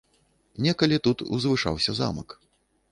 [0.67, 2.29] Некалі тут узвышаўся замак.